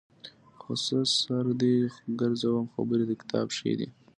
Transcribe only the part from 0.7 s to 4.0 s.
څه سر دې ګرځوم خبرې د کتاب ښې دي.